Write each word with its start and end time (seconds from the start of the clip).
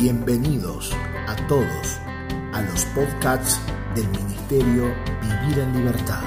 Bienvenidos 0.00 0.92
a 1.28 1.36
todos 1.46 1.98
a 2.54 2.62
los 2.62 2.86
podcasts 2.86 3.60
del 3.94 4.08
Ministerio 4.08 4.94
Vivir 5.20 5.58
en 5.58 5.76
Libertad. 5.76 6.22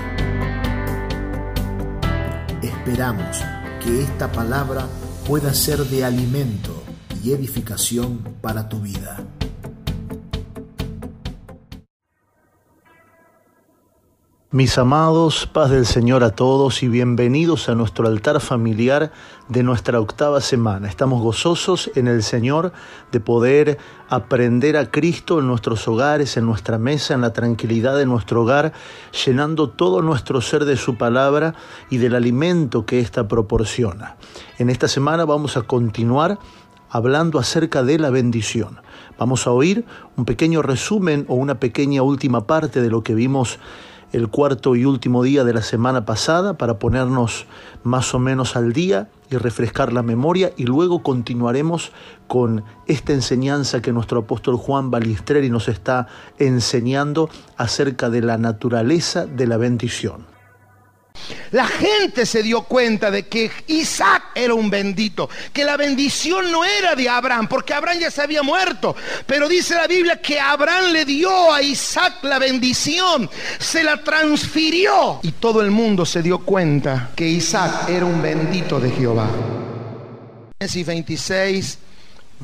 Esperamos 2.62 3.42
que 3.84 4.04
esta 4.04 4.32
palabra 4.32 4.88
pueda 5.28 5.56
ser 5.56 5.80
de 5.80 6.06
alimento 6.06 6.84
y 7.24 7.32
edificación 7.32 8.20
para 8.42 8.70
tu 8.70 8.80
vida. 8.80 9.26
Mis 14.54 14.78
amados, 14.78 15.48
paz 15.48 15.72
del 15.72 15.88
Señor 15.88 16.24
a 16.24 16.30
todos 16.30 16.84
y 16.84 16.88
bienvenidos 16.88 17.70
a 17.70 17.74
nuestro 17.74 18.08
altar 18.08 18.40
familiar 18.40 19.12
de 19.50 19.64
nuestra 19.64 20.00
octava 20.00 20.42
semana. 20.42 20.88
Estamos 20.88 21.24
gozosos 21.24 21.90
en 21.96 22.08
el 22.08 22.22
Señor 22.22 22.72
de 23.12 23.20
poder 23.20 23.80
aprender 24.10 24.78
a 24.78 24.92
Cristo 24.92 25.40
en 25.40 25.48
nuestros 25.48 25.88
hogares, 25.88 26.38
en 26.38 26.46
nuestra 26.46 26.78
mesa, 26.78 27.16
en 27.16 27.22
la 27.22 27.34
tranquilidad 27.34 27.98
de 27.98 28.06
nuestro 28.06 28.44
hogar, 28.44 28.74
llenando 29.26 29.72
todo 29.72 30.04
nuestro 30.04 30.40
ser 30.40 30.66
de 30.66 30.78
su 30.78 30.98
palabra 30.98 31.56
y 31.90 31.98
del 31.98 32.14
alimento 32.14 32.86
que 32.86 33.00
ésta 33.00 33.28
proporciona. 33.28 34.18
En 34.60 34.70
esta 34.70 34.88
semana 34.88 35.26
vamos 35.26 35.58
a 35.58 35.64
continuar 35.64 36.38
hablando 36.92 37.40
acerca 37.40 37.82
de 37.82 37.98
la 37.98 38.12
bendición. 38.12 38.80
Vamos 39.18 39.48
a 39.48 39.52
oír 39.52 39.84
un 40.16 40.26
pequeño 40.26 40.62
resumen 40.62 41.26
o 41.28 41.34
una 41.34 41.60
pequeña 41.60 42.04
última 42.04 42.46
parte 42.46 42.84
de 42.84 42.92
lo 42.92 43.02
que 43.04 43.16
vimos 43.16 43.58
el 44.14 44.30
cuarto 44.30 44.76
y 44.76 44.86
último 44.86 45.24
día 45.24 45.44
de 45.44 45.54
la 45.54 45.64
semana 45.64 46.06
pasada 46.06 46.54
para 46.58 46.80
ponernos 46.80 47.46
más 47.84 48.14
o 48.14 48.20
menos 48.20 48.56
al 48.56 48.72
día 48.72 49.10
y 49.30 49.38
refrescar 49.38 49.92
la 49.92 50.04
memoria 50.04 50.54
y 50.56 50.66
luego 50.66 51.02
continuaremos 51.02 51.92
con 52.28 52.64
esta 52.86 53.12
enseñanza 53.12 53.82
que 53.82 53.92
nuestro 53.92 54.22
apóstol 54.22 54.56
Juan 54.56 54.92
Balistreri 54.92 55.50
nos 55.50 55.68
está 55.68 56.08
enseñando 56.38 57.30
acerca 57.58 58.10
de 58.12 58.22
la 58.22 58.38
naturaleza 58.38 59.26
de 59.26 59.48
la 59.48 59.58
bendición. 59.58 60.33
La 61.52 61.68
gente 61.68 62.26
se 62.26 62.44
dio 62.44 62.64
cuenta 62.64 63.12
de 63.12 63.28
que 63.28 63.52
Isaac 63.68 64.24
era 64.36 64.54
un 64.54 64.70
bendito, 64.70 65.30
que 65.52 65.64
la 65.64 65.78
bendición 65.78 66.52
no 66.52 66.64
era 66.66 66.96
de 66.96 67.08
Abraham, 67.10 67.48
porque 67.48 67.74
Abraham 67.74 68.00
ya 68.00 68.12
se 68.12 68.22
había 68.22 68.44
muerto. 68.44 68.96
Pero 69.26 69.48
dice 69.48 69.76
la 69.76 69.88
Biblia 69.88 70.22
que 70.22 70.40
Abraham 70.40 70.92
le 70.92 71.06
dio 71.06 71.54
a 71.54 71.62
Isaac 71.62 72.24
la 72.24 72.40
bendición, 72.40 73.30
se 73.60 73.84
la 73.84 74.04
transfirió. 74.04 75.20
Y 75.24 75.34
todo 75.34 75.62
el 75.62 75.72
mundo 75.72 76.06
se 76.06 76.22
dio 76.22 76.40
cuenta 76.40 77.12
que 77.16 77.28
Isaac 77.28 77.90
era 77.90 78.06
un 78.06 78.22
bendito 78.22 78.80
de 78.80 78.92
Jehová. 78.92 79.28
Génesis 80.60 80.86
26 80.86 81.78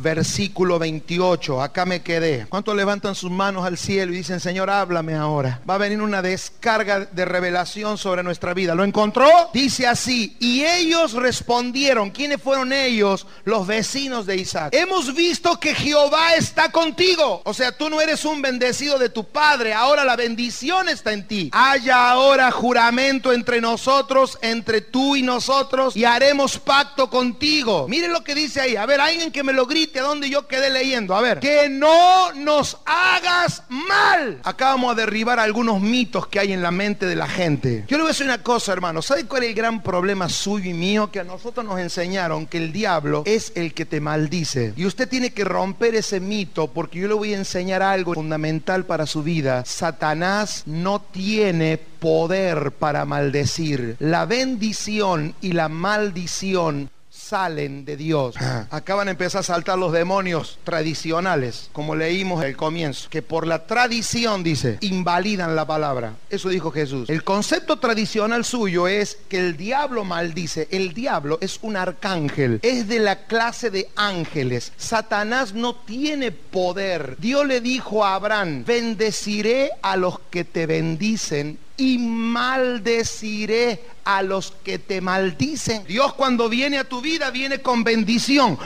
versículo 0.01 0.79
28. 0.79 1.61
Acá 1.61 1.85
me 1.85 2.01
quedé. 2.01 2.45
¿Cuántos 2.49 2.75
levantan 2.75 3.15
sus 3.15 3.31
manos 3.31 3.65
al 3.65 3.77
cielo 3.77 4.13
y 4.13 4.17
dicen, 4.17 4.39
Señor, 4.39 4.69
háblame 4.69 5.15
ahora? 5.15 5.61
Va 5.69 5.75
a 5.75 5.79
venir 5.79 6.01
una 6.01 6.21
descarga 6.21 7.05
de 7.05 7.25
revelación 7.25 7.97
sobre 7.97 8.23
nuestra 8.23 8.53
vida. 8.53 8.75
¿Lo 8.75 8.83
encontró? 8.83 9.27
Dice 9.53 9.87
así, 9.87 10.35
y 10.39 10.63
ellos 10.63 11.13
respondieron, 11.13 12.11
¿quiénes 12.11 12.41
fueron 12.41 12.73
ellos? 12.73 13.27
Los 13.43 13.67
vecinos 13.67 14.25
de 14.25 14.37
Isaac. 14.37 14.73
Hemos 14.73 15.13
visto 15.13 15.59
que 15.59 15.75
Jehová 15.75 16.35
está 16.35 16.71
contigo. 16.71 17.41
O 17.45 17.53
sea, 17.53 17.71
tú 17.71 17.89
no 17.89 18.01
eres 18.01 18.25
un 18.25 18.41
bendecido 18.41 18.97
de 18.97 19.09
tu 19.09 19.23
padre, 19.23 19.73
ahora 19.73 20.03
la 20.03 20.15
bendición 20.15 20.89
está 20.89 21.13
en 21.13 21.27
ti. 21.27 21.49
Haya 21.53 22.11
ahora 22.11 22.51
juramento 22.51 23.33
entre 23.33 23.61
nosotros, 23.61 24.37
entre 24.41 24.81
tú 24.81 25.15
y 25.15 25.23
nosotros, 25.23 25.95
y 25.95 26.05
haremos 26.05 26.59
pacto 26.59 27.09
contigo. 27.09 27.87
Miren 27.87 28.13
lo 28.13 28.23
que 28.23 28.35
dice 28.35 28.61
ahí. 28.61 28.75
A 28.75 28.85
ver, 28.85 29.01
alguien 29.01 29.31
que 29.31 29.43
me 29.43 29.53
lo 29.53 29.65
grite 29.65 29.88
donde 29.97 30.29
yo 30.29 30.47
quedé 30.47 30.69
leyendo. 30.69 31.15
A 31.15 31.21
ver, 31.21 31.39
que 31.39 31.67
no 31.69 32.31
nos 32.33 32.77
hagas 32.85 33.63
mal. 33.69 34.39
Acá 34.43 34.65
vamos 34.67 34.91
a 34.91 34.95
derribar 34.95 35.39
algunos 35.39 35.81
mitos 35.81 36.27
que 36.27 36.39
hay 36.39 36.53
en 36.53 36.61
la 36.61 36.71
mente 36.71 37.05
de 37.05 37.15
la 37.15 37.27
gente. 37.27 37.85
Yo 37.87 37.97
le 37.97 38.03
voy 38.03 38.09
a 38.09 38.13
decir 38.13 38.25
una 38.25 38.43
cosa, 38.43 38.71
hermano. 38.71 39.01
¿Sabe 39.01 39.25
cuál 39.25 39.43
es 39.43 39.49
el 39.49 39.55
gran 39.55 39.81
problema 39.81 40.29
suyo 40.29 40.69
y 40.69 40.73
mío? 40.73 41.11
Que 41.11 41.21
a 41.21 41.23
nosotros 41.23 41.65
nos 41.65 41.79
enseñaron 41.79 42.45
que 42.45 42.57
el 42.57 42.71
diablo 42.71 43.23
es 43.25 43.51
el 43.55 43.73
que 43.73 43.85
te 43.85 43.99
maldice. 43.99 44.73
Y 44.75 44.85
usted 44.85 45.09
tiene 45.09 45.31
que 45.31 45.43
romper 45.43 45.95
ese 45.95 46.19
mito 46.19 46.67
porque 46.67 46.99
yo 46.99 47.07
le 47.07 47.13
voy 47.13 47.33
a 47.33 47.37
enseñar 47.37 47.81
algo 47.81 48.13
fundamental 48.13 48.85
para 48.85 49.05
su 49.05 49.23
vida. 49.23 49.63
Satanás 49.65 50.63
no 50.65 51.01
tiene 51.01 51.77
poder 51.77 52.71
para 52.71 53.05
maldecir. 53.05 53.95
La 53.99 54.25
bendición 54.25 55.35
y 55.41 55.53
la 55.53 55.69
maldición 55.69 56.89
salen 57.29 57.85
de 57.85 57.95
Dios. 57.95 58.35
Acaban 58.71 59.05
de 59.05 59.11
empezar 59.11 59.41
a 59.41 59.43
saltar 59.43 59.77
los 59.77 59.91
demonios 59.91 60.57
tradicionales, 60.63 61.69
como 61.73 61.95
leímos 61.95 62.43
el 62.43 62.57
comienzo, 62.57 63.07
que 63.09 63.21
por 63.21 63.45
la 63.45 63.67
tradición, 63.67 64.43
dice, 64.43 64.79
invalidan 64.81 65.55
la 65.55 65.67
palabra. 65.67 66.15
Eso 66.31 66.49
dijo 66.49 66.71
Jesús. 66.71 67.07
El 67.07 67.23
concepto 67.23 67.77
tradicional 67.77 68.45
suyo 68.45 68.87
es 68.87 69.19
que 69.29 69.37
el 69.37 69.57
diablo 69.57 70.03
maldice. 70.03 70.67
El 70.71 70.93
diablo 70.93 71.37
es 71.39 71.59
un 71.61 71.77
arcángel, 71.77 72.59
es 72.63 72.87
de 72.87 72.99
la 72.99 73.27
clase 73.27 73.69
de 73.69 73.89
ángeles. 73.95 74.71
Satanás 74.77 75.53
no 75.53 75.75
tiene 75.75 76.31
poder. 76.31 77.15
Dios 77.19 77.45
le 77.45 77.61
dijo 77.61 78.03
a 78.03 78.15
Abraham, 78.15 78.63
bendeciré 78.65 79.69
a 79.83 79.95
los 79.97 80.19
que 80.31 80.43
te 80.43 80.65
bendicen 80.65 81.59
y 81.79 81.97
maldeciré 81.97 83.83
a 84.03 84.21
los 84.21 84.53
que 84.63 84.79
te 84.79 85.01
maldicen. 85.01 85.85
Dios 85.87 86.13
cuando 86.13 86.49
viene 86.49 86.77
a 86.77 86.83
tu 86.83 87.01
vida 87.01 87.31
viene 87.31 87.59
con 87.59 87.83
bendición 87.83 88.57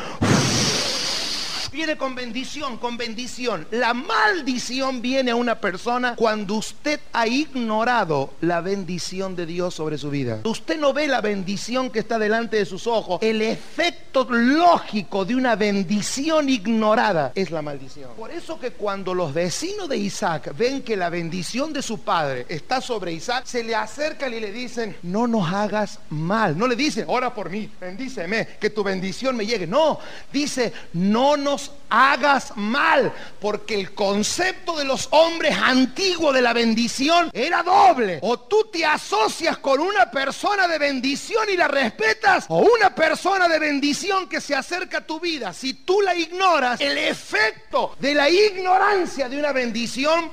viene 1.73 1.97
con 1.97 2.16
bendición, 2.16 2.78
con 2.78 2.95
bendición. 2.95 3.67
La 3.72 3.94
maldición 3.94 5.01
viene 5.01 5.31
a 5.31 5.35
una 5.35 5.59
persona 5.59 6.16
cuando 6.16 6.56
usted 6.56 7.00
ha 7.11 7.28
ignorado 7.28 8.34
la 8.41 8.61
bendición 8.61 9.35
de 9.35 9.45
Dios 9.45 9.73
sobre 9.73 9.97
su 9.97 10.09
vida. 10.09 10.39
Usted 10.44 10.79
no 10.79 10.94
ve 10.94 11.07
la 11.07 11.19
bendición 11.19 11.89
que 11.89 12.00
está 12.00 12.19
delante 12.19 12.57
de 12.57 12.66
sus 12.66 12.85
ojos. 12.88 13.22
El 13.22 13.41
efecto 13.41 14.28
lógico 14.29 15.25
de 15.25 15.35
una 15.35 15.56
bendición 15.56 16.47
ignorada 16.47 17.31
es 17.35 17.50
la 17.50 17.62
maldición. 17.62 18.12
Por 18.16 18.31
eso 18.31 18.59
que 18.59 18.72
cuando 18.72 19.13
los 19.13 19.33
vecinos 19.33 19.89
de 19.89 19.97
Isaac 19.97 20.56
ven 20.56 20.83
que 20.83 20.95
la 20.95 21.09
bendición 21.09 21.73
de 21.73 21.81
su 21.81 22.00
padre 22.01 22.45
está 22.50 22.81
sobre 22.81 23.13
Isaac, 23.13 23.45
se 23.45 23.63
le 23.63 23.73
acercan 23.73 24.33
y 24.33 24.39
le 24.39 24.51
dicen, 24.51 24.95
no 25.01 25.28
nos 25.28 25.51
hagas 25.51 26.00
mal. 26.09 26.57
No 26.57 26.67
le 26.67 26.75
dicen, 26.75 27.06
ora 27.07 27.33
por 27.33 27.50
mí, 27.50 27.69
bendíceme, 27.81 28.47
que 28.59 28.69
tu 28.69 28.83
bendición 28.83 29.35
me 29.35 29.45
llegue. 29.45 29.66
No, 29.66 30.00
dice, 30.31 30.72
no 30.94 31.35
nos 31.35 31.62
hagas 31.90 32.53
mal, 32.56 33.13
porque 33.40 33.75
el 33.75 33.94
concepto 33.94 34.75
de 34.75 34.84
los 34.84 35.07
hombres 35.12 35.56
antiguos 35.56 36.34
de 36.34 36.41
la 36.41 36.53
bendición 36.53 37.29
era 37.34 37.62
doble. 37.62 38.19
O 38.24 38.40
tú 38.40 38.69
te 38.72 38.84
asocias 38.84 39.59
con 39.59 39.79
una 39.79 40.09
persona 40.09 40.68
de 40.68 40.79
bendición 40.79 41.47
y 41.51 41.56
la 41.56 41.68
respetas, 41.68 42.46
o 42.47 42.59
una 42.59 42.96
persona 42.96 43.47
de 43.47 43.59
bendición 43.59 44.28
que 44.28 44.41
se 44.41 44.56
acerca 44.56 45.00
a 45.00 45.06
tu 45.06 45.19
vida. 45.19 45.53
Si 45.53 45.74
tú 45.74 46.01
la 46.01 46.16
ignoras, 46.16 46.81
el 46.81 46.97
efecto 46.97 47.95
de 48.00 48.16
la 48.16 48.30
ignorancia 48.30 49.30
de 49.30 49.38
una 49.38 49.51
bendición, 49.51 50.31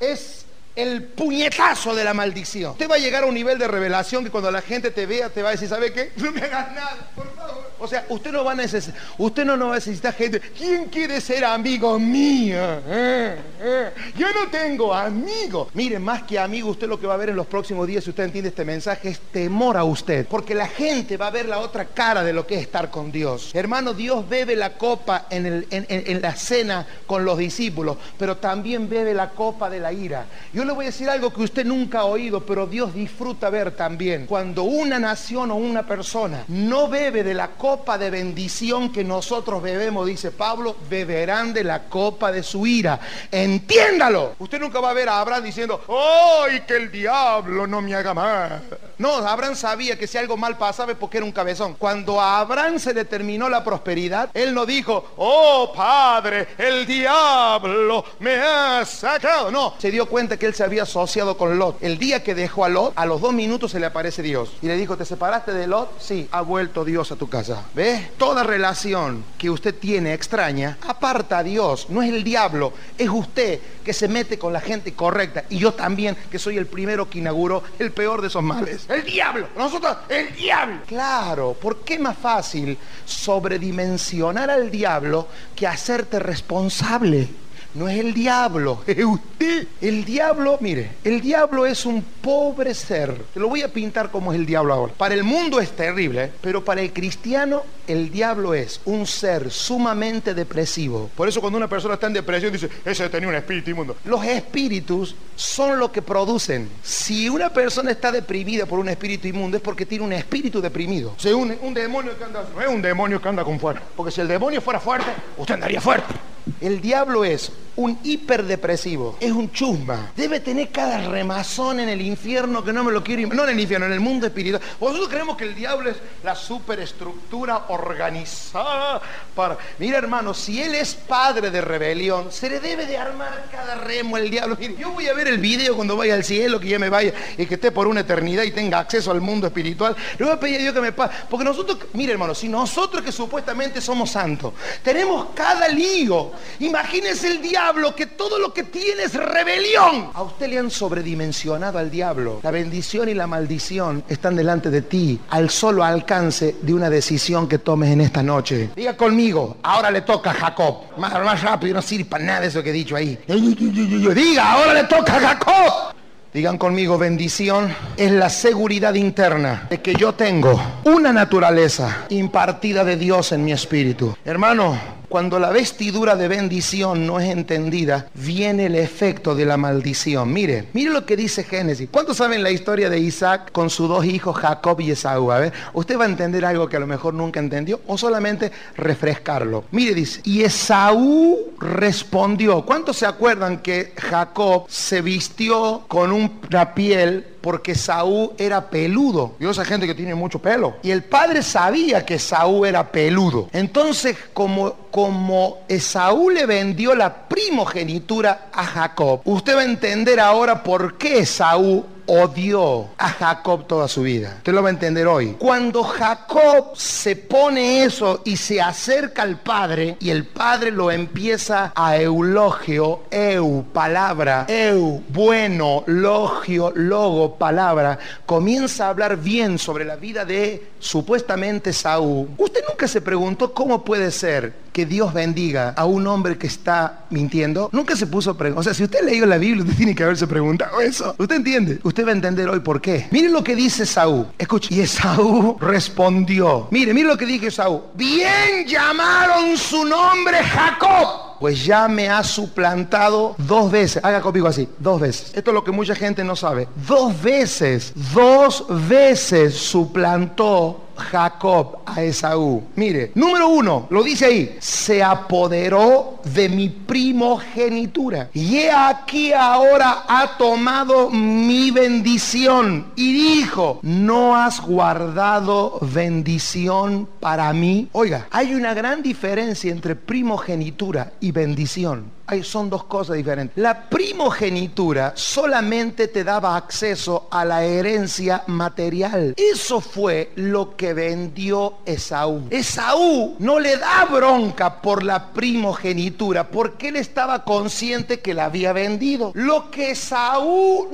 es 0.00 0.41
el 0.74 1.02
puñetazo 1.02 1.94
de 1.94 2.04
la 2.04 2.14
maldición. 2.14 2.72
Usted 2.72 2.90
va 2.90 2.94
a 2.94 2.98
llegar 2.98 3.24
a 3.24 3.26
un 3.26 3.34
nivel 3.34 3.58
de 3.58 3.68
revelación 3.68 4.24
que 4.24 4.30
cuando 4.30 4.50
la 4.50 4.62
gente 4.62 4.90
te 4.90 5.06
vea 5.06 5.28
te 5.28 5.42
va 5.42 5.50
a 5.50 5.52
decir, 5.52 5.68
¿sabe 5.68 5.92
qué? 5.92 6.12
No 6.22 6.30
me 6.30 6.40
hagas 6.40 6.72
nada, 6.72 7.10
por 7.14 7.34
favor. 7.34 7.72
O 7.78 7.88
sea, 7.88 8.06
usted 8.08 8.30
no 8.30 8.44
va 8.44 8.52
a 8.52 8.54
necesitar, 8.54 9.00
usted 9.18 9.44
no, 9.44 9.56
no 9.56 9.66
va 9.66 9.72
a 9.72 9.76
necesitar 9.76 10.14
gente. 10.14 10.40
¿Quién 10.40 10.84
quiere 10.84 11.20
ser 11.20 11.44
amigo 11.44 11.98
mío? 11.98 12.80
Eh, 12.86 13.36
eh. 13.60 13.90
Yo 14.16 14.28
no 14.32 14.48
tengo 14.50 14.94
amigos. 14.94 15.68
Mire, 15.74 15.98
más 15.98 16.22
que 16.22 16.38
amigo, 16.38 16.70
usted 16.70 16.86
lo 16.86 17.00
que 17.00 17.08
va 17.08 17.14
a 17.14 17.16
ver 17.16 17.30
en 17.30 17.36
los 17.36 17.46
próximos 17.46 17.86
días, 17.88 18.04
si 18.04 18.10
usted 18.10 18.24
entiende 18.24 18.50
este 18.50 18.64
mensaje, 18.64 19.08
es 19.08 19.18
temor 19.32 19.76
a 19.76 19.82
usted. 19.82 20.26
Porque 20.28 20.54
la 20.54 20.68
gente 20.68 21.16
va 21.16 21.26
a 21.26 21.30
ver 21.30 21.46
la 21.46 21.58
otra 21.58 21.86
cara 21.86 22.22
de 22.22 22.32
lo 22.32 22.46
que 22.46 22.54
es 22.54 22.62
estar 22.62 22.88
con 22.88 23.10
Dios. 23.10 23.50
Hermano, 23.52 23.94
Dios 23.94 24.28
bebe 24.28 24.54
la 24.54 24.74
copa 24.74 25.26
en, 25.28 25.46
el, 25.46 25.66
en, 25.70 25.86
en, 25.88 26.22
la 26.22 26.36
cena 26.36 26.86
con 27.04 27.24
los 27.24 27.36
discípulos, 27.36 27.96
pero 28.16 28.36
también 28.36 28.88
bebe 28.88 29.12
la 29.12 29.30
copa 29.30 29.68
de 29.68 29.80
la 29.80 29.92
ira. 29.92 30.26
Yo 30.62 30.66
le 30.66 30.74
voy 30.74 30.84
a 30.84 30.90
decir 30.90 31.10
algo 31.10 31.32
que 31.32 31.42
usted 31.42 31.66
nunca 31.66 31.98
ha 31.98 32.04
oído, 32.04 32.46
pero 32.46 32.68
Dios 32.68 32.94
disfruta 32.94 33.50
ver 33.50 33.72
también. 33.72 34.26
Cuando 34.26 34.62
una 34.62 35.00
nación 35.00 35.50
o 35.50 35.56
una 35.56 35.84
persona 35.84 36.44
no 36.46 36.86
bebe 36.86 37.24
de 37.24 37.34
la 37.34 37.48
copa, 37.48 37.98
de 37.98 38.10
bendición 38.10 38.92
que 38.92 39.02
nosotros 39.02 39.60
bebemos, 39.60 40.06
dice 40.06 40.30
Pablo, 40.30 40.76
beberán 40.88 41.52
de 41.52 41.64
la 41.64 41.88
copa 41.88 42.30
de 42.30 42.44
su 42.44 42.64
ira. 42.64 43.00
Entiéndalo. 43.32 44.36
Usted 44.38 44.60
nunca 44.60 44.78
va 44.78 44.90
a 44.90 44.94
ver 44.94 45.08
a 45.08 45.18
Abraham 45.18 45.42
diciendo, 45.42 45.80
¡ay, 45.88 46.60
que 46.60 46.76
el 46.76 46.92
diablo 46.92 47.66
no 47.66 47.82
me 47.82 47.96
haga 47.96 48.14
mal! 48.14 48.62
No, 48.98 49.16
Abraham 49.16 49.56
sabía 49.56 49.98
que 49.98 50.06
si 50.06 50.16
algo 50.16 50.36
mal 50.36 50.56
pasaba 50.56 50.92
es 50.92 50.98
porque 50.98 51.16
era 51.16 51.26
un 51.26 51.32
cabezón. 51.32 51.74
Cuando 51.74 52.20
a 52.20 52.38
Abraham 52.38 52.78
se 52.78 52.94
le 52.94 53.04
terminó 53.04 53.48
la 53.48 53.64
prosperidad, 53.64 54.30
él 54.32 54.54
no 54.54 54.64
dijo, 54.64 55.12
¡oh, 55.16 55.72
padre, 55.74 56.46
el 56.56 56.86
diablo 56.86 58.04
me 58.20 58.36
ha 58.36 58.84
sacado! 58.84 59.50
No, 59.50 59.74
se 59.76 59.90
dio 59.90 60.06
cuenta 60.06 60.36
que 60.36 60.46
él 60.46 60.51
se 60.52 60.64
había 60.64 60.82
asociado 60.84 61.36
con 61.36 61.58
Lot. 61.58 61.82
El 61.82 61.98
día 61.98 62.22
que 62.22 62.34
dejó 62.34 62.64
a 62.64 62.68
Lot, 62.68 62.92
a 62.96 63.06
los 63.06 63.20
dos 63.20 63.32
minutos 63.32 63.72
se 63.72 63.80
le 63.80 63.86
aparece 63.86 64.22
Dios. 64.22 64.52
Y 64.62 64.66
le 64.66 64.76
dijo, 64.76 64.96
¿te 64.96 65.04
separaste 65.04 65.52
de 65.52 65.66
Lot? 65.66 66.00
Sí, 66.00 66.28
ha 66.30 66.42
vuelto 66.42 66.84
Dios 66.84 67.12
a 67.12 67.16
tu 67.16 67.28
casa. 67.28 67.64
¿Ves? 67.74 68.12
Toda 68.16 68.42
relación 68.42 69.24
que 69.38 69.50
usted 69.50 69.74
tiene 69.74 70.14
extraña, 70.14 70.78
aparta 70.86 71.38
a 71.38 71.42
Dios. 71.42 71.86
No 71.88 72.02
es 72.02 72.12
el 72.12 72.24
diablo, 72.24 72.72
es 72.98 73.08
usted 73.08 73.60
que 73.84 73.92
se 73.92 74.08
mete 74.08 74.38
con 74.38 74.52
la 74.52 74.60
gente 74.60 74.94
correcta. 74.94 75.44
Y 75.48 75.58
yo 75.58 75.74
también, 75.74 76.16
que 76.30 76.38
soy 76.38 76.56
el 76.56 76.66
primero 76.66 77.08
que 77.08 77.18
inauguró 77.18 77.62
el 77.78 77.92
peor 77.92 78.20
de 78.20 78.28
esos 78.28 78.42
males. 78.42 78.86
El 78.88 79.04
diablo. 79.04 79.48
Nosotros, 79.56 79.96
el 80.08 80.34
diablo. 80.34 80.80
Claro, 80.86 81.56
¿por 81.60 81.80
qué 81.80 81.98
más 81.98 82.16
fácil 82.16 82.78
sobredimensionar 83.04 84.50
al 84.50 84.70
diablo 84.70 85.28
que 85.54 85.66
hacerte 85.66 86.18
responsable? 86.18 87.28
No 87.74 87.88
es 87.88 87.98
el 87.98 88.12
diablo, 88.12 88.82
es 88.86 89.04
usted. 89.04 89.66
El 89.80 90.04
diablo, 90.04 90.58
mire, 90.60 90.92
el 91.04 91.20
diablo 91.20 91.66
es 91.66 91.86
un 91.86 92.02
pobre 92.02 92.74
ser. 92.74 93.14
Te 93.34 93.40
lo 93.40 93.48
voy 93.48 93.62
a 93.62 93.72
pintar 93.72 94.10
como 94.10 94.32
es 94.32 94.38
el 94.38 94.46
diablo 94.46 94.72
ahora. 94.74 94.92
Para 94.94 95.14
el 95.14 95.24
mundo 95.24 95.60
es 95.60 95.70
terrible, 95.70 96.30
pero 96.40 96.64
para 96.64 96.80
el 96.80 96.92
cristiano 96.92 97.62
el 97.86 98.10
diablo 98.10 98.54
es 98.54 98.80
un 98.84 99.06
ser 99.06 99.50
sumamente 99.50 100.34
depresivo. 100.34 101.10
Por 101.16 101.28
eso 101.28 101.40
cuando 101.40 101.56
una 101.56 101.68
persona 101.68 101.94
está 101.94 102.06
en 102.06 102.12
depresión 102.12 102.52
dice, 102.52 102.68
ese 102.84 103.08
tenía 103.08 103.28
un 103.28 103.34
espíritu 103.34 103.70
inmundo. 103.70 103.96
Los 104.04 104.24
espíritus 104.24 105.16
son 105.34 105.78
lo 105.78 105.90
que 105.90 106.02
producen. 106.02 106.68
Si 106.82 107.28
una 107.28 107.52
persona 107.52 107.90
está 107.90 108.12
deprimida 108.12 108.66
por 108.66 108.78
un 108.78 108.88
espíritu 108.88 109.28
inmundo 109.28 109.56
es 109.56 109.62
porque 109.62 109.86
tiene 109.86 110.04
un 110.04 110.12
espíritu 110.12 110.60
deprimido. 110.60 111.14
O 111.16 111.20
sea, 111.20 111.34
un, 111.34 111.56
un 111.60 111.74
demonio 111.74 112.16
que 112.16 112.24
anda, 112.24 112.44
no 112.54 112.60
es 112.60 112.68
un 112.68 112.82
demonio 112.82 113.20
que 113.20 113.28
anda 113.28 113.44
con 113.44 113.58
fuerza. 113.58 113.82
Porque 113.96 114.12
si 114.12 114.20
el 114.20 114.28
demonio 114.28 114.60
fuera 114.60 114.78
fuerte, 114.78 115.10
usted 115.36 115.54
andaría 115.54 115.80
fuerte. 115.80 116.14
El 116.60 116.80
diablo 116.80 117.24
es 117.24 117.52
un 117.76 117.98
hiperdepresivo, 118.02 119.16
es 119.20 119.32
un 119.32 119.50
chusma. 119.50 120.12
Debe 120.16 120.40
tener 120.40 120.70
cada 120.70 121.08
remazón 121.08 121.80
en 121.80 121.88
el 121.88 122.00
infierno 122.00 122.62
que 122.62 122.72
no 122.72 122.84
me 122.84 122.92
lo 122.92 123.02
quiero 123.02 123.34
No 123.34 123.44
en 123.44 123.50
el 123.50 123.60
infierno, 123.60 123.86
en 123.86 123.92
el 123.92 124.00
mundo 124.00 124.26
espiritual. 124.26 124.62
Nosotros 124.80 125.08
creemos 125.08 125.36
que 125.36 125.44
el 125.44 125.54
diablo 125.54 125.90
es 125.90 125.96
la 126.22 126.34
superestructura 126.34 127.66
organizada 127.68 129.00
para... 129.34 129.56
Mira 129.78 129.98
hermano, 129.98 130.34
si 130.34 130.62
él 130.62 130.74
es 130.74 130.94
padre 130.94 131.50
de 131.50 131.60
rebelión, 131.60 132.30
se 132.30 132.50
le 132.50 132.60
debe 132.60 132.86
de 132.86 132.96
armar 132.96 133.46
cada 133.50 133.76
remo 133.76 134.16
el 134.16 134.30
diablo. 134.30 134.58
Yo 134.58 134.90
voy 134.90 135.08
a 135.08 135.14
ver 135.14 135.28
el 135.28 135.38
video 135.38 135.74
cuando 135.74 135.96
vaya 135.96 136.14
al 136.14 136.24
cielo, 136.24 136.60
que 136.60 136.68
ya 136.68 136.78
me 136.78 136.88
vaya 136.88 137.12
y 137.38 137.46
que 137.46 137.54
esté 137.54 137.72
por 137.72 137.86
una 137.86 138.00
eternidad 138.00 138.42
y 138.42 138.50
tenga 138.50 138.78
acceso 138.78 139.10
al 139.10 139.20
mundo 139.20 139.46
espiritual. 139.46 139.96
Le 140.18 140.24
voy 140.24 140.34
a 140.34 140.40
pedir 140.40 140.56
a 140.56 140.62
Dios 140.62 140.74
que 140.74 140.80
me 140.80 140.92
pase. 140.92 141.14
Porque 141.30 141.44
nosotros, 141.44 141.78
mire 141.94 142.12
hermano, 142.12 142.34
si 142.34 142.48
nosotros 142.48 143.02
que 143.02 143.12
supuestamente 143.12 143.80
somos 143.80 144.10
santos, 144.10 144.52
tenemos 144.82 145.28
cada 145.34 145.68
lío 145.68 146.32
Imagínese 146.58 147.28
el 147.28 147.42
diablo 147.42 147.61
que 147.96 148.06
todo 148.06 148.38
lo 148.38 148.52
que 148.52 148.64
tiene 148.64 149.04
es 149.04 149.14
rebelión. 149.14 150.10
A 150.14 150.22
usted 150.22 150.48
le 150.48 150.58
han 150.58 150.70
sobredimensionado 150.70 151.78
al 151.78 151.90
diablo. 151.90 152.40
La 152.42 152.50
bendición 152.50 153.08
y 153.08 153.14
la 153.14 153.26
maldición 153.26 154.04
están 154.08 154.36
delante 154.36 154.70
de 154.70 154.82
ti 154.82 155.20
al 155.30 155.50
solo 155.50 155.84
alcance 155.84 156.56
de 156.60 156.74
una 156.74 156.90
decisión 156.90 157.48
que 157.48 157.58
tomes 157.58 157.90
en 157.90 158.00
esta 158.00 158.22
noche. 158.22 158.70
Diga 158.74 158.96
conmigo, 158.96 159.56
ahora 159.62 159.90
le 159.90 160.02
toca 160.02 160.30
a 160.30 160.34
Jacob. 160.34 160.76
Más, 160.98 161.42
rápido, 161.42 161.74
no 161.74 161.82
sirve 161.82 162.04
para 162.04 162.24
nada 162.24 162.46
eso 162.46 162.62
que 162.62 162.70
he 162.70 162.72
dicho 162.72 162.96
ahí. 162.96 163.18
Diga, 163.26 164.52
ahora 164.52 164.74
le 164.74 164.84
toca 164.84 165.16
a 165.16 165.20
Jacob. 165.20 165.94
Digan 166.32 166.56
conmigo, 166.56 166.96
bendición 166.96 167.74
es 167.96 168.10
la 168.10 168.30
seguridad 168.30 168.94
interna 168.94 169.66
de 169.68 169.82
que 169.82 169.94
yo 169.94 170.14
tengo 170.14 170.58
una 170.84 171.12
naturaleza 171.12 172.06
impartida 172.08 172.84
de 172.84 172.96
Dios 172.96 173.32
en 173.32 173.44
mi 173.44 173.52
espíritu. 173.52 174.16
Hermano, 174.24 174.78
cuando 175.12 175.38
la 175.38 175.50
vestidura 175.50 176.16
de 176.16 176.26
bendición 176.26 177.06
no 177.06 177.20
es 177.20 177.28
entendida, 177.28 178.06
viene 178.14 178.64
el 178.64 178.76
efecto 178.76 179.34
de 179.34 179.44
la 179.44 179.58
maldición. 179.58 180.32
Mire, 180.32 180.68
mire 180.72 180.90
lo 180.90 181.04
que 181.04 181.18
dice 181.18 181.44
Génesis. 181.44 181.90
¿Cuántos 181.90 182.16
saben 182.16 182.42
la 182.42 182.50
historia 182.50 182.88
de 182.88 182.98
Isaac 182.98 183.52
con 183.52 183.68
sus 183.68 183.90
dos 183.90 184.06
hijos, 184.06 184.34
Jacob 184.34 184.80
y 184.80 184.92
Esaú? 184.92 185.30
A 185.30 185.38
ver, 185.38 185.52
usted 185.74 185.98
va 185.98 186.04
a 186.04 186.08
entender 186.08 186.46
algo 186.46 186.66
que 186.66 186.78
a 186.78 186.80
lo 186.80 186.86
mejor 186.86 187.12
nunca 187.12 187.40
entendió 187.40 187.82
o 187.88 187.98
solamente 187.98 188.50
refrescarlo. 188.74 189.64
Mire, 189.70 189.92
dice, 189.92 190.22
y 190.24 190.44
Esaú 190.44 191.52
respondió. 191.60 192.62
¿Cuántos 192.62 192.96
se 192.96 193.04
acuerdan 193.04 193.58
que 193.58 193.92
Jacob 193.98 194.64
se 194.70 195.02
vistió 195.02 195.84
con 195.88 196.10
una 196.10 196.72
piel 196.72 197.31
porque 197.42 197.74
Saúl 197.74 198.30
era 198.38 198.70
peludo. 198.70 199.34
Yo 199.38 199.50
esa 199.50 199.64
gente 199.64 199.86
que 199.86 199.94
tiene 199.94 200.14
mucho 200.14 200.38
pelo. 200.38 200.76
Y 200.82 200.90
el 200.90 201.04
padre 201.04 201.42
sabía 201.42 202.06
que 202.06 202.18
Saúl 202.18 202.66
era 202.66 202.90
peludo. 202.90 203.48
Entonces, 203.52 204.16
como, 204.32 204.74
como 204.90 205.58
Esaú 205.68 206.30
le 206.30 206.46
vendió 206.46 206.94
la 206.94 207.28
primogenitura 207.28 208.48
a 208.52 208.64
Jacob, 208.64 209.20
usted 209.24 209.56
va 209.56 209.60
a 209.60 209.64
entender 209.64 210.20
ahora 210.20 210.62
por 210.62 210.96
qué 210.96 211.18
Esaú 211.18 211.84
odió 212.06 212.88
a 212.98 213.08
Jacob 213.08 213.66
toda 213.66 213.88
su 213.88 214.02
vida. 214.02 214.34
Usted 214.38 214.52
lo 214.52 214.62
va 214.62 214.68
a 214.68 214.72
entender 214.72 215.06
hoy. 215.06 215.36
Cuando 215.38 215.82
Jacob 215.82 216.76
se 216.76 217.16
pone 217.16 217.84
eso 217.84 218.22
y 218.24 218.36
se 218.36 218.60
acerca 218.60 219.22
al 219.22 219.40
padre 219.40 219.96
y 220.00 220.10
el 220.10 220.26
padre 220.26 220.70
lo 220.70 220.90
empieza 220.90 221.72
a 221.74 221.96
eulogio, 221.96 223.02
eu, 223.10 223.64
palabra, 223.72 224.46
eu, 224.48 225.02
bueno, 225.08 225.84
logio, 225.86 226.72
logo, 226.74 227.36
palabra, 227.36 227.98
comienza 228.26 228.86
a 228.86 228.90
hablar 228.90 229.16
bien 229.16 229.58
sobre 229.58 229.84
la 229.84 229.96
vida 229.96 230.24
de 230.24 230.70
supuestamente 230.78 231.72
Saúl. 231.72 232.28
Usted 232.36 232.62
nunca 232.68 232.88
se 232.88 233.00
preguntó 233.00 233.52
cómo 233.52 233.84
puede 233.84 234.10
ser 234.10 234.62
que 234.72 234.86
Dios 234.86 235.12
bendiga 235.12 235.74
a 235.76 235.84
un 235.84 236.06
hombre 236.06 236.38
que 236.38 236.46
está 236.46 237.04
mintiendo. 237.10 237.68
Nunca 237.72 237.94
se 237.96 238.06
puso 238.06 238.36
preguntar. 238.36 238.60
O 238.60 238.64
sea, 238.64 238.74
si 238.74 238.84
usted 238.84 239.04
leyó 239.04 239.26
la 239.26 239.38
Biblia, 239.38 239.62
usted 239.64 239.76
tiene 239.82 239.94
que 239.94 240.02
haberse 240.02 240.26
preguntado 240.26 240.80
eso. 240.80 241.14
¿Usted 241.18 241.36
entiende? 241.36 241.78
Usted 241.82 242.04
va 242.04 242.10
a 242.10 242.14
entender 242.14 242.48
hoy 242.48 242.60
por 242.60 242.80
qué. 242.80 243.06
Mire 243.10 243.28
lo 243.28 243.44
que 243.44 243.54
dice 243.54 243.86
Saúl. 243.86 244.26
Escuche. 244.38 244.74
Y 244.74 244.80
Esaú 244.80 245.56
respondió. 245.60 246.68
Mire, 246.70 246.94
mire 246.94 247.08
lo 247.08 247.16
que 247.16 247.26
dice 247.26 247.50
Saúl. 247.50 247.82
Bien 247.94 248.66
llamaron 248.66 249.56
su 249.56 249.84
nombre 249.84 250.42
Jacob 250.42 251.32
pues 251.42 251.64
ya 251.64 251.88
me 251.88 252.08
ha 252.08 252.22
suplantado 252.22 253.34
dos 253.36 253.72
veces. 253.72 254.04
Haga 254.04 254.20
conmigo 254.20 254.46
así, 254.46 254.68
dos 254.78 255.00
veces. 255.00 255.32
Esto 255.34 255.50
es 255.50 255.54
lo 255.54 255.64
que 255.64 255.72
mucha 255.72 255.96
gente 255.96 256.22
no 256.22 256.36
sabe. 256.36 256.68
Dos 256.86 257.20
veces, 257.20 257.92
dos 258.14 258.64
veces 258.88 259.52
suplantó 259.52 260.91
Jacob 260.96 261.78
a 261.86 262.02
Esaú. 262.02 262.62
Mire, 262.76 263.12
número 263.14 263.48
uno, 263.48 263.86
lo 263.90 264.02
dice 264.02 264.26
ahí, 264.26 264.56
se 264.60 265.02
apoderó 265.02 266.20
de 266.24 266.48
mi 266.48 266.68
primogenitura. 266.68 268.30
Y 268.32 268.56
he 268.56 268.70
aquí 268.70 269.32
ahora 269.32 270.04
ha 270.08 270.36
tomado 270.36 271.10
mi 271.10 271.70
bendición 271.70 272.86
y 272.96 273.12
dijo, 273.12 273.80
no 273.82 274.36
has 274.36 274.60
guardado 274.60 275.78
bendición 275.80 277.08
para 277.20 277.52
mí. 277.52 277.88
Oiga, 277.92 278.26
hay 278.30 278.54
una 278.54 278.74
gran 278.74 279.02
diferencia 279.02 279.70
entre 279.70 279.96
primogenitura 279.96 281.12
y 281.20 281.32
bendición 281.32 282.21
son 282.42 282.70
dos 282.70 282.84
cosas 282.84 283.16
diferentes. 283.16 283.56
La 283.56 283.88
primogenitura 283.88 285.12
solamente 285.16 286.08
te 286.08 286.24
daba 286.24 286.56
acceso 286.56 287.28
a 287.30 287.44
la 287.44 287.64
herencia 287.64 288.42
material. 288.46 289.34
Eso 289.36 289.80
fue 289.80 290.32
lo 290.36 290.76
que 290.76 290.94
vendió 290.94 291.74
Esaú. 291.84 292.48
Esaú 292.50 293.36
no 293.38 293.58
le 293.58 293.76
da 293.76 294.06
bronca 294.06 294.80
por 294.80 295.02
la 295.02 295.32
primogenitura 295.32 296.48
porque 296.48 296.88
él 296.88 296.96
estaba 296.96 297.44
consciente 297.44 298.20
que 298.20 298.34
la 298.34 298.46
había 298.46 298.72
vendido. 298.72 299.32
Lo 299.34 299.70
que 299.70 299.92
Esaú 299.92 300.88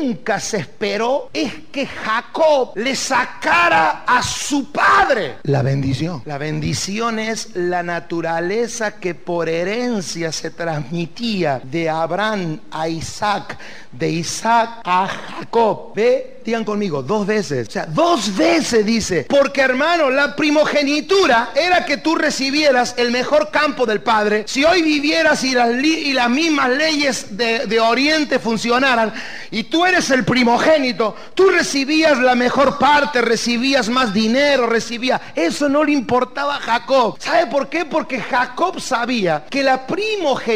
nunca 0.00 0.40
se 0.40 0.58
esperó 0.58 1.30
es 1.32 1.52
que 1.70 1.86
Jacob 1.86 2.72
le 2.74 2.96
sacara 2.96 4.04
a 4.06 4.22
su 4.22 4.70
padre 4.72 5.36
la 5.42 5.62
bendición. 5.62 6.22
La 6.24 6.38
bendición 6.38 7.18
es 7.18 7.54
la 7.54 7.82
naturaleza 7.82 8.98
que 8.98 9.14
por 9.14 9.48
herencia 9.48 10.32
se 10.32 10.50
transmitía 10.62 11.60
de 11.64 11.90
Abraham 11.90 12.60
a 12.70 12.88
Isaac, 12.88 13.58
de 13.90 14.08
Isaac 14.08 14.80
a 14.84 15.08
Jacob. 15.08 15.92
¿Ve? 15.94 16.40
Digan 16.44 16.64
conmigo, 16.64 17.02
dos 17.02 17.26
veces. 17.26 17.68
O 17.68 17.70
sea, 17.70 17.86
dos 17.86 18.36
veces 18.36 18.84
dice. 18.84 19.26
Porque 19.28 19.60
hermano, 19.60 20.10
la 20.10 20.34
primogenitura 20.34 21.50
era 21.54 21.84
que 21.84 21.98
tú 21.98 22.14
recibieras 22.14 22.94
el 22.96 23.10
mejor 23.10 23.50
campo 23.50 23.86
del 23.86 24.02
Padre. 24.02 24.44
Si 24.46 24.64
hoy 24.64 24.82
vivieras 24.82 25.42
y 25.44 25.52
las, 25.52 25.70
y 25.82 26.12
las 26.12 26.30
mismas 26.30 26.70
leyes 26.70 27.36
de, 27.36 27.66
de 27.66 27.80
Oriente 27.80 28.38
funcionaran 28.38 29.12
y 29.50 29.64
tú 29.64 29.84
eres 29.84 30.10
el 30.10 30.24
primogénito, 30.24 31.14
tú 31.34 31.50
recibías 31.50 32.18
la 32.18 32.34
mejor 32.34 32.78
parte, 32.78 33.20
recibías 33.20 33.88
más 33.88 34.14
dinero, 34.14 34.66
recibías... 34.66 35.20
Eso 35.34 35.68
no 35.68 35.84
le 35.84 35.92
importaba 35.92 36.56
a 36.56 36.60
Jacob. 36.60 37.16
¿Sabe 37.18 37.46
por 37.46 37.68
qué? 37.68 37.84
Porque 37.84 38.20
Jacob 38.20 38.80
sabía 38.80 39.44
que 39.48 39.62
la 39.62 39.86
primogenitura 39.86 40.51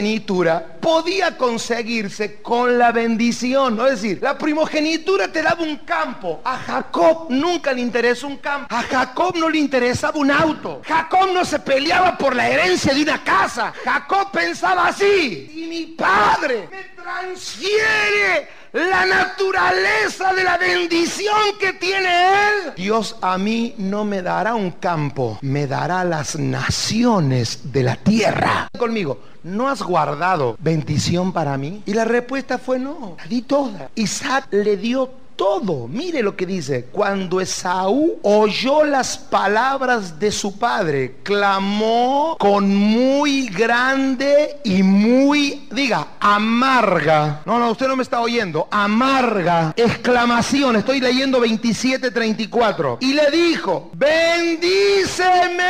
podía 0.81 1.37
conseguirse 1.37 2.41
con 2.43 2.79
la 2.79 2.93
bendición. 2.93 3.81
Es 3.81 4.03
decir, 4.03 4.19
la 4.23 4.37
primogenitura 4.37 5.29
te 5.29 5.43
daba 5.43 5.63
un 5.63 5.79
campo. 5.79 6.41
A 6.45 6.59
Jacob 6.59 7.27
nunca 7.31 7.73
le 7.73 7.81
interesó 7.81 8.27
un 8.27 8.37
campo. 8.37 8.75
A 8.75 8.83
Jacob 8.83 9.37
no 9.37 9.49
le 9.49 9.59
interesaba 9.59 10.19
un 10.19 10.31
auto. 10.31 10.83
Jacob 10.87 11.33
no 11.33 11.45
se 11.45 11.59
peleaba 11.59 12.17
por 12.17 12.35
la 12.35 12.49
herencia 12.49 12.95
de 12.95 13.03
una 13.03 13.23
casa. 13.23 13.73
Jacob 13.85 14.31
pensaba 14.31 14.89
así. 14.89 15.51
Y 15.55 15.67
mi 15.67 15.87
padre 15.87 16.69
me 16.71 17.03
transfiere 17.03 18.49
la 18.77 19.07
naturaleza 19.07 20.35
de 20.35 20.45
la 20.45 20.59
bendición 20.59 21.35
que 21.59 21.73
tiene 21.73 22.09
Él, 22.09 22.73
Dios 22.77 23.17
a 23.23 23.39
mí 23.39 23.75
no 23.79 24.05
me 24.05 24.21
dará 24.21 24.55
un 24.55 24.71
campo, 24.73 25.39
me 25.41 25.67
dará 25.67 26.05
las 26.05 26.39
naciones 26.39 27.73
de 27.73 27.83
la 27.83 27.97
tierra. 27.97 28.69
Conmigo, 28.79 29.21
¿no 29.45 29.71
has 29.71 29.83
guardado 29.83 30.59
bendición 30.61 31.33
para 31.33 31.57
mí? 31.57 31.83
Y 31.87 31.95
la 31.95 32.05
respuesta 32.05 32.59
fue 32.59 32.79
no, 32.79 33.17
la 33.17 33.25
di 33.25 33.41
toda. 33.43 33.89
Isaac 33.95 34.49
le 34.51 34.77
dio 34.77 35.11
todo. 35.37 35.87
Mire 35.87 36.23
lo 36.23 36.35
que 36.35 36.47
dice. 36.47 36.87
Cuando 36.91 37.41
Esaú 37.41 38.19
oyó 38.23 38.85
las 38.85 39.19
palabras 39.19 40.19
de 40.19 40.33
su 40.33 40.59
padre, 40.59 41.17
clamó 41.23 42.37
con 42.39 42.75
muy 42.75 43.49
grande 43.49 44.57
y 44.65 44.83
muy, 44.83 45.69
diga, 45.71 46.09
amarga. 46.19 47.43
No, 47.45 47.59
no, 47.59 47.71
usted 47.71 47.87
no 47.87 47.97
me 47.97 48.03
está 48.03 48.21
oyendo. 48.21 48.67
Amarga. 48.71 49.75
Exclamación. 49.77 50.77
Estoy 50.77 51.01
leyendo 51.01 51.41
27:34. 51.41 52.99
Y 53.01 53.13
le 53.13 53.31
dijo, 53.31 53.91
bendíceme 53.95 55.67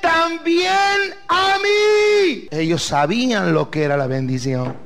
también 0.00 1.14
a 1.28 1.56
mí. 1.62 2.48
Ellos 2.50 2.82
sabían 2.82 3.52
lo 3.52 3.70
que 3.70 3.82
era 3.82 3.96
la 3.96 4.06
bendición. 4.06 4.76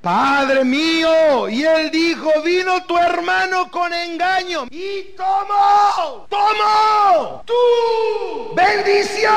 Padre 0.00 0.64
mío. 0.64 1.48
Y 1.48 1.62
él 1.62 1.90
dijo, 1.90 2.30
vino 2.42 2.84
tu 2.86 2.96
hermano 2.96 3.70
con 3.70 3.92
engaño 3.92 4.66
y 4.70 5.14
tomó, 5.16 6.26
tomó 6.28 7.42
tu 7.44 8.54
bendición. 8.54 9.30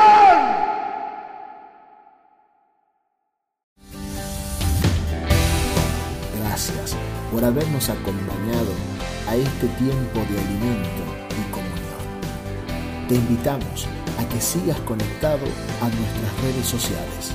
Gracias 6.40 6.96
por 7.30 7.44
habernos 7.44 7.90
acompañado 7.90 8.72
a 9.28 9.36
este 9.36 9.66
tiempo 9.78 10.20
de 10.30 10.38
alimento 10.38 11.02
y 11.30 11.50
comunión. 11.52 13.08
Te 13.08 13.16
invitamos 13.16 13.86
a 14.18 14.28
que 14.28 14.40
sigas 14.40 14.78
conectado 14.80 15.44
a 15.82 15.88
nuestras 15.88 16.42
redes 16.42 16.66
sociales 16.66 17.34